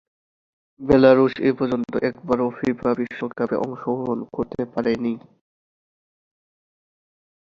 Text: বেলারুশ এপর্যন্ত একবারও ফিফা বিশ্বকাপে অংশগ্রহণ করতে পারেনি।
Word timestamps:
বেলারুশ 0.81 1.33
এপর্যন্ত 1.49 1.91
একবারও 2.09 2.47
ফিফা 2.57 2.91
বিশ্বকাপে 2.99 3.55
অংশগ্রহণ 3.65 4.19
করতে 4.35 4.61
পারেনি। 4.73 5.13